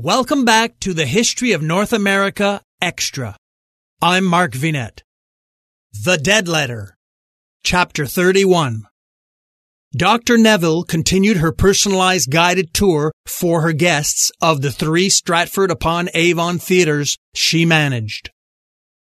Welcome 0.00 0.44
back 0.44 0.78
to 0.82 0.94
the 0.94 1.06
History 1.06 1.50
of 1.50 1.60
North 1.60 1.92
America 1.92 2.62
Extra. 2.80 3.36
I'm 4.00 4.24
Mark 4.24 4.52
Vinet. 4.52 5.00
The 5.90 6.16
Dead 6.16 6.46
Letter, 6.46 6.96
Chapter 7.64 8.06
31. 8.06 8.84
Dr. 9.96 10.38
Neville 10.38 10.84
continued 10.84 11.38
her 11.38 11.50
personalized 11.50 12.30
guided 12.30 12.72
tour 12.72 13.10
for 13.26 13.62
her 13.62 13.72
guests 13.72 14.30
of 14.40 14.62
the 14.62 14.70
three 14.70 15.08
Stratford 15.08 15.72
upon 15.72 16.10
Avon 16.14 16.60
theaters 16.60 17.18
she 17.34 17.66
managed. 17.66 18.30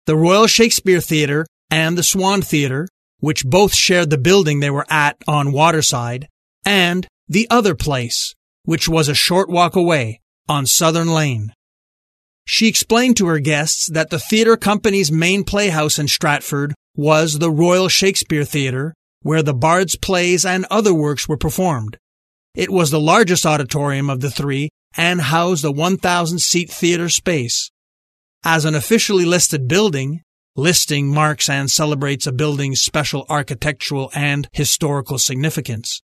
The 0.06 0.16
Royal 0.16 0.46
Shakespeare 0.46 1.02
Theatre 1.02 1.48
and 1.72 1.98
the 1.98 2.04
Swan 2.04 2.44
Theatre, 2.44 2.88
which 3.20 3.48
both 3.48 3.74
shared 3.74 4.12
the 4.12 4.20
building 4.20 4.60
they 4.60 4.70
were 4.70 4.86
at 4.92 5.18
on 5.28 5.54
Waterside, 5.54 6.28
and 6.64 7.08
the 7.28 7.48
other 7.50 7.74
place, 7.74 8.36
which 8.66 8.88
was 8.88 9.10
a 9.10 9.16
short 9.16 9.50
walk 9.50 9.76
away 9.76 10.20
on 10.48 10.66
Southern 10.66 11.08
Lane. 11.08 11.54
She 12.46 12.68
explained 12.68 13.18
to 13.18 13.28
her 13.28 13.40
guests 13.40 13.88
that 13.88 14.10
the 14.10 14.20
theatre 14.20 14.58
company's 14.58 15.12
main 15.12 15.44
playhouse 15.44 15.98
in 15.98 16.08
Stratford 16.08 16.74
was 16.96 17.40
the 17.40 17.52
Royal 17.52 17.88
Shakespeare 17.88 18.44
Theatre, 18.44 18.94
where 19.22 19.42
the 19.42 19.54
Bard's 19.54 19.96
plays 19.96 20.46
and 20.46 20.66
other 20.70 20.94
works 20.94 21.28
were 21.28 21.38
performed. 21.38 21.98
It 22.54 22.70
was 22.70 22.92
the 22.92 23.00
largest 23.00 23.46
auditorium 23.46 24.10
of 24.10 24.20
the 24.20 24.30
three 24.30 24.70
and 24.96 25.22
housed 25.22 25.66
a 25.66 25.72
1,000 25.72 26.40
seat 26.40 26.70
theatre 26.70 27.10
space. 27.10 27.72
As 28.44 28.66
an 28.66 28.76
officially 28.76 29.26
listed 29.26 29.68
building, 29.68 30.22
listing 30.56 31.08
marks 31.08 31.50
and 31.50 31.72
celebrates 31.72 32.28
a 32.28 32.32
building's 32.32 32.82
special 32.82 33.26
architectural 33.30 34.12
and 34.14 34.48
historical 34.52 35.18
significance. 35.18 36.02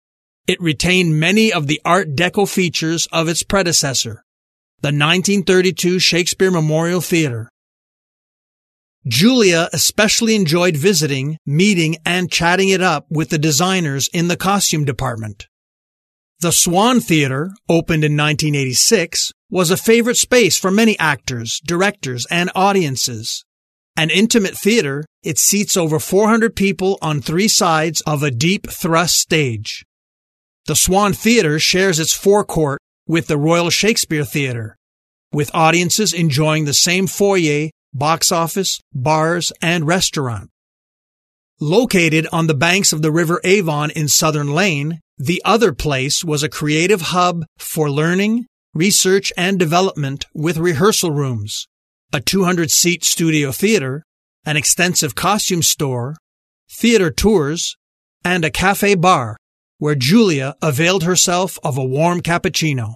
It 0.47 0.61
retained 0.61 1.19
many 1.19 1.53
of 1.53 1.69
the 1.69 1.81
Art 1.85 2.15
Deco 2.15 2.47
features 2.47 3.09
of 3.13 3.29
its 3.29 3.43
predecessor, 3.43 4.24
the 4.85 4.89
1932 4.89 5.99
Shakespeare 5.99 6.51
Memorial 6.51 7.01
Theater. 7.01 7.49
Julia 9.07 9.71
especially 9.73 10.35
enjoyed 10.35 10.77
visiting, 10.77 11.39
meeting, 11.47 11.97
and 12.05 12.31
chatting 12.31 12.69
it 12.69 12.83
up 12.83 13.07
with 13.09 13.31
the 13.31 13.39
designers 13.39 14.11
in 14.13 14.29
the 14.29 14.37
costume 14.37 14.85
department. 14.85 15.47
The 16.41 16.53
Swan 16.53 17.01
Theater, 17.01 17.51
opened 17.67 18.05
in 18.05 18.13
1986, 18.15 19.33
was 19.49 19.71
a 19.71 19.79
favorite 19.79 20.19
space 20.19 20.59
for 20.59 20.71
many 20.71 20.99
actors, 20.99 21.63
directors, 21.65 22.27
and 22.31 22.51
audiences. 22.55 23.43
An 23.97 24.11
intimate 24.11 24.55
theater, 24.55 25.07
it 25.23 25.39
seats 25.39 25.79
over 25.79 25.99
400 25.99 26.55
people 26.55 26.99
on 27.01 27.23
three 27.23 27.49
sides 27.49 28.03
of 28.03 28.23
a 28.23 28.31
deep 28.31 28.69
thrust 28.69 29.19
stage. 29.19 29.87
The 30.67 30.77
Swan 30.77 31.15
Theater 31.15 31.59
shares 31.59 31.99
its 31.99 32.13
forecourt 32.13 32.83
with 33.07 33.27
the 33.27 33.39
Royal 33.39 33.71
Shakespeare 33.71 34.25
Theater, 34.25 34.77
with 35.33 35.55
audiences 35.55 36.13
enjoying 36.13 36.65
the 36.65 36.73
same 36.73 37.07
foyer, 37.07 37.71
box 37.93 38.33
office, 38.33 38.81
bars, 38.93 39.53
and 39.61 39.87
restaurant. 39.87 40.51
Located 41.61 42.27
on 42.33 42.47
the 42.47 42.55
banks 42.55 42.93
of 42.93 43.03
the 43.03 43.13
River 43.13 43.41
Avon 43.45 43.91
in 43.91 44.09
Southern 44.09 44.53
Lane, 44.53 45.01
the 45.19 45.41
other 45.45 45.73
place 45.73 46.25
was 46.25 46.43
a 46.43 46.49
creative 46.49 47.01
hub 47.01 47.45
for 47.59 47.91
learning, 47.91 48.47
research, 48.75 49.33
and 49.37 49.59
development 49.59 50.27
with 50.35 50.57
rehearsal 50.57 51.13
rooms, 51.13 51.67
a 52.13 52.21
200 52.21 52.71
seat 52.71 53.05
studio 53.05 53.53
theater, 53.53 54.03
an 54.45 54.57
extensive 54.57 55.15
costume 55.15 55.63
store, 55.63 56.17
theater 56.71 57.11
tours, 57.11 57.77
and 58.25 58.45
a 58.45 58.51
cafe 58.51 58.95
bar 58.95 59.37
where 59.85 59.95
Julia 59.95 60.57
availed 60.63 61.03
herself 61.03 61.59
of 61.63 61.77
a 61.77 61.85
warm 61.85 62.23
cappuccino. 62.23 62.95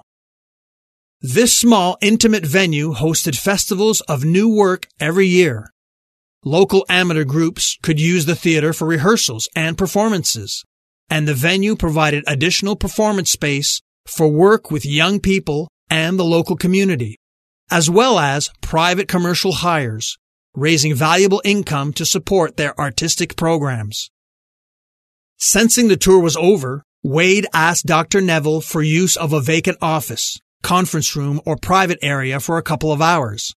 This 1.20 1.54
small, 1.54 1.98
intimate 2.00 2.46
venue 2.46 2.94
hosted 2.94 3.36
festivals 3.38 4.00
of 4.08 4.24
new 4.24 4.48
work 4.48 4.88
every 4.98 5.26
year. 5.26 5.70
Local 6.46 6.86
amateur 6.88 7.24
groups 7.24 7.76
could 7.82 8.00
use 8.00 8.24
the 8.24 8.34
theater 8.34 8.72
for 8.72 8.88
rehearsals 8.88 9.50
and 9.54 9.76
performances, 9.76 10.64
and 11.10 11.28
the 11.28 11.34
venue 11.34 11.76
provided 11.76 12.24
additional 12.26 12.74
performance 12.74 13.30
space 13.30 13.82
for 14.06 14.26
work 14.26 14.70
with 14.70 14.86
young 14.86 15.20
people 15.20 15.68
and 15.90 16.18
the 16.18 16.24
local 16.24 16.56
community, 16.56 17.16
as 17.70 17.90
well 17.90 18.18
as 18.18 18.48
private 18.62 19.08
commercial 19.08 19.52
hires, 19.52 20.16
raising 20.54 20.94
valuable 20.94 21.42
income 21.44 21.92
to 21.92 22.06
support 22.06 22.56
their 22.56 22.74
artistic 22.80 23.36
programs. 23.36 24.08
Sensing 25.36 25.86
the 25.86 25.96
tour 25.96 26.18
was 26.18 26.36
over, 26.36 26.82
Wade 27.04 27.46
asked 27.52 27.86
Dr. 27.86 28.20
Neville 28.20 28.60
for 28.60 28.82
use 28.82 29.16
of 29.16 29.32
a 29.32 29.40
vacant 29.40 29.78
office, 29.80 30.38
conference 30.62 31.14
room, 31.14 31.40
or 31.46 31.56
private 31.56 31.98
area 32.02 32.40
for 32.40 32.58
a 32.58 32.62
couple 32.62 32.92
of 32.92 33.00
hours. 33.00 33.54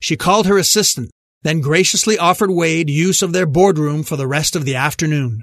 She 0.00 0.16
called 0.16 0.46
her 0.46 0.56
assistant, 0.56 1.10
then 1.42 1.60
graciously 1.60 2.18
offered 2.18 2.50
Wade 2.50 2.88
use 2.88 3.20
of 3.22 3.32
their 3.32 3.46
boardroom 3.46 4.04
for 4.04 4.16
the 4.16 4.28
rest 4.28 4.54
of 4.54 4.64
the 4.64 4.76
afternoon. 4.76 5.42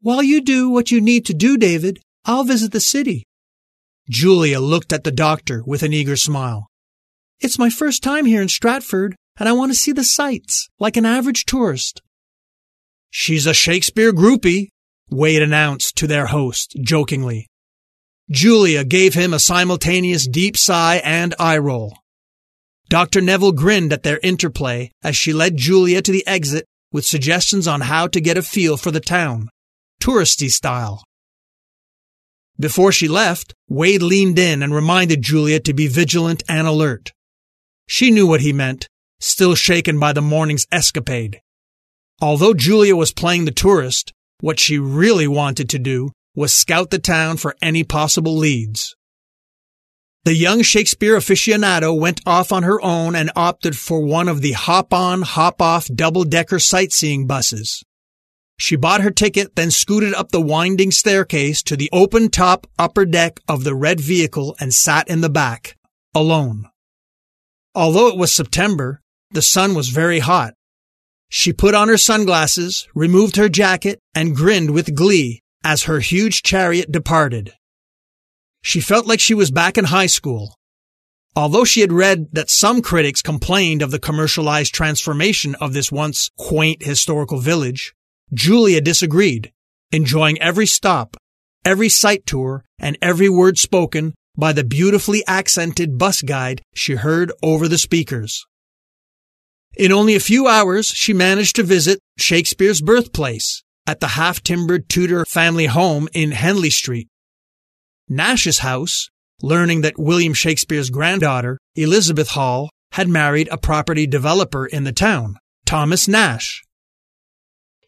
While 0.00 0.22
you 0.22 0.40
do 0.40 0.68
what 0.68 0.90
you 0.90 1.00
need 1.00 1.26
to 1.26 1.34
do, 1.34 1.56
David, 1.56 2.00
I'll 2.24 2.44
visit 2.44 2.72
the 2.72 2.80
city. 2.80 3.24
Julia 4.08 4.58
looked 4.58 4.92
at 4.92 5.04
the 5.04 5.12
doctor 5.12 5.62
with 5.64 5.82
an 5.82 5.92
eager 5.92 6.16
smile. 6.16 6.66
It's 7.38 7.58
my 7.58 7.70
first 7.70 8.02
time 8.02 8.26
here 8.26 8.42
in 8.42 8.48
Stratford, 8.48 9.14
and 9.38 9.48
I 9.48 9.52
want 9.52 9.70
to 9.70 9.78
see 9.78 9.92
the 9.92 10.04
sights, 10.04 10.68
like 10.80 10.96
an 10.96 11.06
average 11.06 11.44
tourist. 11.44 12.02
She's 13.10 13.46
a 13.46 13.54
Shakespeare 13.54 14.12
groupie, 14.12 14.68
Wade 15.10 15.42
announced 15.42 15.96
to 15.96 16.06
their 16.06 16.26
host, 16.26 16.76
jokingly. 16.80 17.46
Julia 18.30 18.84
gave 18.84 19.14
him 19.14 19.34
a 19.34 19.40
simultaneous 19.40 20.28
deep 20.28 20.56
sigh 20.56 21.00
and 21.04 21.34
eye 21.38 21.58
roll. 21.58 21.98
Dr. 22.88 23.20
Neville 23.20 23.52
grinned 23.52 23.92
at 23.92 24.02
their 24.02 24.20
interplay 24.22 24.90
as 25.02 25.16
she 25.16 25.32
led 25.32 25.56
Julia 25.56 26.00
to 26.02 26.12
the 26.12 26.26
exit 26.26 26.64
with 26.92 27.04
suggestions 27.04 27.66
on 27.66 27.82
how 27.82 28.06
to 28.08 28.20
get 28.20 28.36
a 28.36 28.42
feel 28.42 28.76
for 28.76 28.90
the 28.90 29.00
town, 29.00 29.48
touristy 30.00 30.48
style. 30.48 31.04
Before 32.58 32.92
she 32.92 33.08
left, 33.08 33.54
Wade 33.68 34.02
leaned 34.02 34.38
in 34.38 34.62
and 34.62 34.74
reminded 34.74 35.22
Julia 35.22 35.60
to 35.60 35.72
be 35.72 35.86
vigilant 35.86 36.42
and 36.48 36.66
alert. 36.66 37.12
She 37.88 38.10
knew 38.10 38.26
what 38.26 38.42
he 38.42 38.52
meant, 38.52 38.86
still 39.18 39.54
shaken 39.54 39.98
by 39.98 40.12
the 40.12 40.22
morning's 40.22 40.66
escapade. 40.70 41.40
Although 42.20 42.54
Julia 42.54 42.94
was 42.94 43.12
playing 43.12 43.44
the 43.44 43.50
tourist, 43.50 44.12
what 44.40 44.58
she 44.58 44.78
really 44.78 45.26
wanted 45.26 45.68
to 45.70 45.78
do 45.78 46.10
was 46.34 46.52
scout 46.52 46.90
the 46.90 46.98
town 46.98 47.36
for 47.36 47.56
any 47.60 47.84
possible 47.84 48.36
leads. 48.36 48.94
The 50.24 50.34
young 50.34 50.62
Shakespeare 50.62 51.16
aficionado 51.16 51.98
went 51.98 52.20
off 52.26 52.52
on 52.52 52.62
her 52.62 52.80
own 52.82 53.16
and 53.16 53.30
opted 53.34 53.76
for 53.76 54.04
one 54.04 54.28
of 54.28 54.42
the 54.42 54.52
hop 54.52 54.92
on, 54.92 55.22
hop 55.22 55.62
off 55.62 55.88
double 55.94 56.24
decker 56.24 56.58
sightseeing 56.58 57.26
buses. 57.26 57.82
She 58.58 58.76
bought 58.76 59.00
her 59.00 59.10
ticket, 59.10 59.56
then 59.56 59.70
scooted 59.70 60.12
up 60.12 60.30
the 60.30 60.40
winding 60.42 60.90
staircase 60.90 61.62
to 61.62 61.76
the 61.76 61.88
open 61.90 62.28
top 62.28 62.66
upper 62.78 63.06
deck 63.06 63.40
of 63.48 63.64
the 63.64 63.74
red 63.74 63.98
vehicle 63.98 64.54
and 64.60 64.74
sat 64.74 65.08
in 65.08 65.22
the 65.22 65.30
back, 65.30 65.78
alone. 66.14 66.68
Although 67.74 68.08
it 68.08 68.18
was 68.18 68.30
September, 68.30 69.00
the 69.30 69.40
sun 69.40 69.74
was 69.74 69.88
very 69.88 70.18
hot, 70.18 70.52
she 71.30 71.52
put 71.52 71.74
on 71.74 71.88
her 71.88 71.96
sunglasses, 71.96 72.88
removed 72.94 73.36
her 73.36 73.48
jacket, 73.48 74.00
and 74.14 74.34
grinned 74.34 74.72
with 74.72 74.96
glee 74.96 75.40
as 75.62 75.84
her 75.84 76.00
huge 76.00 76.42
chariot 76.42 76.90
departed. 76.90 77.52
She 78.62 78.80
felt 78.80 79.06
like 79.06 79.20
she 79.20 79.32
was 79.32 79.52
back 79.52 79.78
in 79.78 79.86
high 79.86 80.06
school. 80.06 80.56
Although 81.36 81.64
she 81.64 81.82
had 81.82 81.92
read 81.92 82.26
that 82.32 82.50
some 82.50 82.82
critics 82.82 83.22
complained 83.22 83.80
of 83.80 83.92
the 83.92 84.00
commercialized 84.00 84.74
transformation 84.74 85.54
of 85.54 85.72
this 85.72 85.92
once 85.92 86.30
quaint 86.36 86.82
historical 86.82 87.38
village, 87.38 87.94
Julia 88.34 88.80
disagreed, 88.80 89.52
enjoying 89.92 90.40
every 90.42 90.66
stop, 90.66 91.16
every 91.64 91.88
sight 91.88 92.26
tour, 92.26 92.64
and 92.78 92.98
every 93.00 93.28
word 93.28 93.56
spoken 93.56 94.14
by 94.36 94.52
the 94.52 94.64
beautifully 94.64 95.22
accented 95.28 95.96
bus 95.96 96.22
guide 96.22 96.62
she 96.74 96.96
heard 96.96 97.30
over 97.40 97.68
the 97.68 97.78
speakers. 97.78 98.44
In 99.76 99.92
only 99.92 100.14
a 100.14 100.20
few 100.20 100.48
hours, 100.48 100.88
she 100.88 101.12
managed 101.12 101.56
to 101.56 101.62
visit 101.62 102.00
Shakespeare's 102.18 102.80
birthplace 102.80 103.62
at 103.86 104.00
the 104.00 104.08
half 104.08 104.42
timbered 104.42 104.88
Tudor 104.88 105.24
family 105.24 105.66
home 105.66 106.08
in 106.12 106.32
Henley 106.32 106.70
Street. 106.70 107.08
Nash's 108.08 108.58
house, 108.58 109.08
learning 109.42 109.82
that 109.82 109.98
William 109.98 110.34
Shakespeare's 110.34 110.90
granddaughter, 110.90 111.58
Elizabeth 111.76 112.30
Hall, 112.30 112.70
had 112.92 113.08
married 113.08 113.48
a 113.50 113.58
property 113.58 114.06
developer 114.06 114.66
in 114.66 114.84
the 114.84 114.92
town, 114.92 115.36
Thomas 115.64 116.08
Nash. 116.08 116.62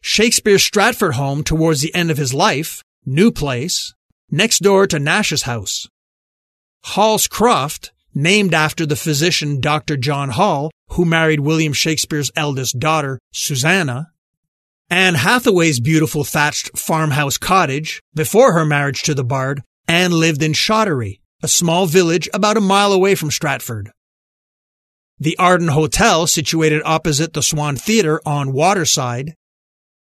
Shakespeare's 0.01 0.63
Stratford 0.63 1.15
home 1.15 1.43
towards 1.43 1.81
the 1.81 1.93
end 1.93 2.09
of 2.09 2.17
his 2.17 2.33
life, 2.33 2.81
New 3.05 3.31
Place, 3.31 3.93
next 4.31 4.59
door 4.59 4.87
to 4.87 4.99
Nash's 4.99 5.43
house. 5.43 5.87
Hall's 6.83 7.27
Croft, 7.27 7.91
named 8.13 8.53
after 8.53 8.85
the 8.85 8.95
physician 8.95 9.59
Dr. 9.59 9.97
John 9.97 10.29
Hall, 10.29 10.71
who 10.93 11.05
married 11.05 11.39
William 11.39 11.73
Shakespeare's 11.73 12.31
eldest 12.35 12.79
daughter, 12.79 13.19
Susanna. 13.31 14.07
Anne 14.89 15.15
Hathaway's 15.15 15.79
beautiful 15.79 16.23
thatched 16.23 16.77
farmhouse 16.77 17.37
cottage 17.37 18.01
before 18.13 18.53
her 18.53 18.65
marriage 18.65 19.01
to 19.03 19.15
the 19.15 19.23
bard, 19.23 19.63
Anne 19.87 20.11
lived 20.11 20.43
in 20.43 20.53
Shottery, 20.53 21.19
a 21.41 21.47
small 21.47 21.87
village 21.87 22.29
about 22.33 22.57
a 22.57 22.61
mile 22.61 22.93
away 22.93 23.15
from 23.15 23.31
Stratford. 23.31 23.91
The 25.19 25.37
Arden 25.37 25.69
Hotel, 25.69 26.27
situated 26.27 26.81
opposite 26.85 27.33
the 27.33 27.41
Swan 27.41 27.75
Theatre 27.75 28.21
on 28.25 28.53
Waterside, 28.53 29.33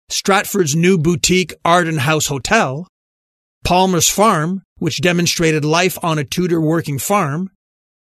Stratford's 0.08 0.76
new 0.76 0.96
boutique 0.96 1.54
Arden 1.64 1.98
House 1.98 2.28
Hotel, 2.28 2.86
Palmer's 3.64 4.08
Farm, 4.08 4.62
which 4.76 5.00
demonstrated 5.00 5.64
life 5.64 5.98
on 6.02 6.18
a 6.18 6.24
Tudor 6.24 6.60
working 6.60 6.98
farm, 6.98 7.50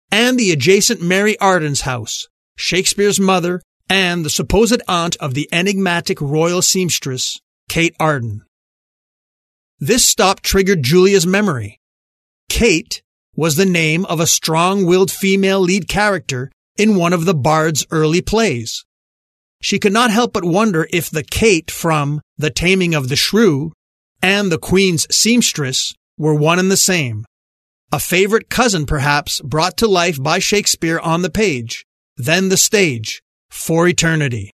and 0.09 0.39
the 0.39 0.51
adjacent 0.51 1.01
Mary 1.01 1.38
Arden's 1.39 1.81
house, 1.81 2.27
Shakespeare's 2.56 3.19
mother 3.19 3.62
and 3.89 4.24
the 4.24 4.30
supposed 4.30 4.81
aunt 4.88 5.15
of 5.18 5.33
the 5.33 5.50
enigmatic 5.51 6.21
royal 6.21 6.62
seamstress, 6.62 7.39
Kate 7.68 7.95
Arden. 8.00 8.44
This 9.80 10.06
stop 10.06 10.42
triggered 10.42 10.83
Julia's 10.83 11.25
memory. 11.25 11.80
Kate 12.50 13.01
was 13.36 13.56
the 13.56 13.65
name 13.65 14.06
of 14.06 14.19
a 14.19 14.27
strong-willed 14.27 15.09
female 15.09 15.59
lead 15.59 15.88
character 15.88 16.51
in 16.77 16.95
one 16.95 17.13
of 17.13 17.25
the 17.25 17.33
Bard's 17.33 17.86
early 17.92 18.21
plays. 18.21 18.86
She 19.62 19.80
could 19.80 19.94
not 19.94 20.12
help 20.12 20.33
but 20.33 20.44
wonder 20.44 20.88
if 20.92 21.09
the 21.09 21.24
Kate 21.24 21.69
from 21.69 22.21
The 22.38 22.50
Taming 22.50 22.94
of 22.94 23.09
the 23.09 23.15
Shrew 23.15 23.71
and 24.21 24.51
the 24.51 24.57
Queen's 24.57 25.07
seamstress 25.15 25.94
were 26.18 26.36
one 26.36 26.59
and 26.59 26.71
the 26.71 26.77
same. 26.77 27.25
A 27.92 28.00
favorite 28.00 28.50
cousin, 28.50 28.86
perhaps, 28.86 29.42
brought 29.42 29.77
to 29.77 29.88
life 29.88 30.21
by 30.21 30.39
Shakespeare 30.39 31.00
on 31.00 31.24
the 31.24 31.30
page, 31.30 31.86
then 32.17 32.49
the 32.49 32.57
stage, 32.57 33.21
for 33.49 33.87
eternity. 33.87 34.51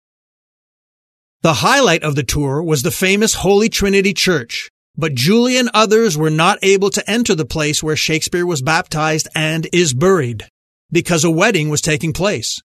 The 1.42 1.54
highlight 1.54 2.02
of 2.02 2.16
the 2.16 2.22
tour 2.22 2.62
was 2.62 2.82
the 2.82 2.90
famous 2.90 3.34
Holy 3.34 3.68
Trinity 3.68 4.12
Church, 4.12 4.70
but 4.96 5.14
Julie 5.14 5.58
and 5.58 5.70
others 5.74 6.16
were 6.16 6.30
not 6.30 6.58
able 6.62 6.90
to 6.90 7.08
enter 7.08 7.34
the 7.34 7.44
place 7.44 7.82
where 7.82 7.96
Shakespeare 7.96 8.46
was 8.46 8.62
baptized 8.62 9.28
and 9.34 9.68
is 9.72 9.94
buried 9.94 10.48
because 10.90 11.24
a 11.24 11.30
wedding 11.30 11.68
was 11.68 11.80
taking 11.80 12.12
place. 12.12 12.60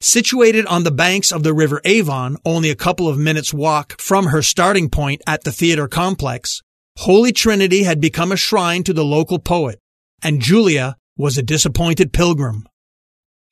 Situated 0.00 0.66
on 0.66 0.84
the 0.84 0.90
banks 0.90 1.32
of 1.32 1.42
the 1.42 1.54
River 1.54 1.80
Avon, 1.84 2.36
only 2.44 2.70
a 2.70 2.76
couple 2.76 3.08
of 3.08 3.18
minutes 3.18 3.52
walk 3.52 4.00
from 4.00 4.26
her 4.26 4.42
starting 4.42 4.90
point 4.90 5.22
at 5.26 5.44
the 5.44 5.52
theater 5.52 5.88
complex, 5.88 6.60
Holy 6.98 7.32
Trinity 7.32 7.82
had 7.82 8.00
become 8.00 8.32
a 8.32 8.36
shrine 8.36 8.82
to 8.84 8.92
the 8.92 9.04
local 9.04 9.38
poet, 9.38 9.78
and 10.22 10.40
Julia 10.40 10.96
was 11.16 11.36
a 11.36 11.42
disappointed 11.42 12.12
pilgrim. 12.12 12.66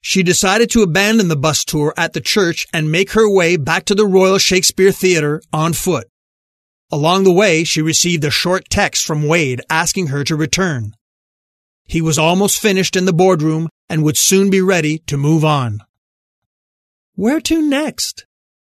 She 0.07 0.23
decided 0.23 0.69
to 0.71 0.83
abandon 0.83 1.29
the 1.29 1.35
bus 1.35 1.65
tour 1.65 1.95
at 1.97 2.13
the 2.13 2.21
church 2.21 2.67
and 2.75 2.93
make 2.93 3.13
her 3.13 3.27
way 3.27 3.57
back 3.57 3.87
to 3.87 3.95
the 3.95 4.05
Royal 4.05 4.37
Shakespeare 4.37 4.93
Theatre 4.93 5.41
on 5.51 5.73
foot. 5.73 6.07
Along 6.93 7.25
the 7.25 7.33
way, 7.33 7.65
she 7.65 7.81
received 7.81 8.23
a 8.23 8.31
short 8.31 8.69
text 8.69 9.07
from 9.07 9.27
Wade 9.27 9.63
asking 9.71 10.09
her 10.09 10.23
to 10.25 10.37
return. 10.37 10.95
He 11.87 12.03
was 12.03 12.19
almost 12.19 12.61
finished 12.61 12.97
in 12.97 13.07
the 13.07 13.15
boardroom 13.15 13.71
and 13.89 14.05
would 14.05 14.19
soon 14.19 14.51
be 14.51 14.61
ready 14.61 14.99
to 15.07 15.17
move 15.17 15.43
on. 15.43 15.81
Where 17.15 17.41
to 17.41 17.63
next? 17.63 18.27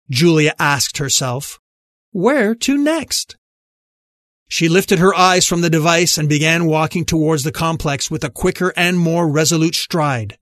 Julia 0.09 0.55
asked 0.61 0.99
herself. 0.99 1.59
Where 2.13 2.55
to 2.55 2.79
next? 2.79 3.37
She 4.49 4.69
lifted 4.69 5.01
her 5.01 5.13
eyes 5.13 5.49
from 5.49 5.63
the 5.63 5.69
device 5.69 6.17
and 6.17 6.29
began 6.29 6.67
walking 6.67 7.05
towards 7.05 7.43
the 7.43 7.51
complex 7.51 8.09
with 8.09 8.23
a 8.23 8.31
quicker 8.31 8.73
and 8.77 8.97
more 8.97 9.29
resolute 9.29 9.75
stride. 9.75 10.39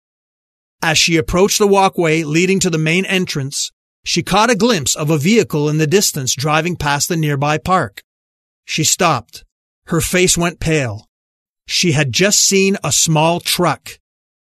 As 0.82 0.99
she 0.99 1.17
approached 1.17 1.58
the 1.58 1.67
walkway 1.69 2.25
leading 2.25 2.58
to 2.61 2.69
the 2.69 2.76
main 2.76 3.05
entrance, 3.05 3.70
she 4.05 4.25
caught 4.25 4.50
a 4.50 4.56
glimpse 4.56 4.96
of 4.96 5.11
a 5.11 5.19
vehicle 5.19 5.69
in 5.69 5.79
the 5.79 5.87
distance 5.87 6.34
driving 6.34 6.75
past 6.75 7.08
the 7.08 7.17
nearby 7.17 7.56
park. 7.56 8.02
She 8.64 8.82
stopped. 8.82 9.44
Her 9.87 10.00
face 10.00 10.37
went 10.37 10.58
pale. 10.58 11.06
She 11.67 11.93
had 11.93 12.12
just 12.12 12.40
seen 12.40 12.76
a 12.82 12.90
small 12.90 13.38
truck. 13.38 13.99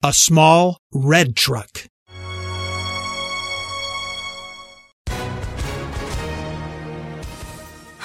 A 0.02 0.14
small 0.14 0.78
red 0.94 1.36
truck. 1.36 1.88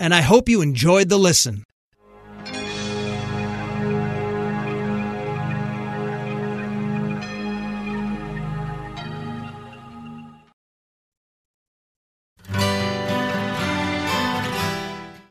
and 0.00 0.14
I 0.14 0.22
hope 0.22 0.48
you 0.48 0.62
enjoyed 0.62 1.10
the 1.10 1.18
listen. 1.18 1.64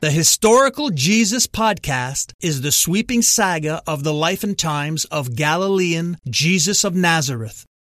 The 0.01 0.11
Historical 0.11 0.91
Jesus 0.91 1.45
Podcast 1.45 2.31
is 2.41 2.61
the 2.61 2.71
sweeping 2.71 3.21
saga 3.21 3.81
of 3.85 4.03
the 4.03 4.13
life 4.13 4.45
and 4.45 4.57
times 4.57 5.03
of 5.05 5.35
Galilean 5.35 6.17
Jesus 6.29 6.85
of 6.85 6.95
Nazareth, 6.95 7.65